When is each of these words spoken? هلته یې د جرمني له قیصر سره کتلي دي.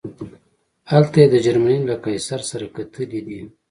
هلته 0.91 1.15
یې 1.21 1.27
د 1.31 1.35
جرمني 1.45 1.77
له 1.89 1.95
قیصر 2.03 2.39
سره 2.51 2.65
کتلي 2.75 3.21
دي. 3.27 3.41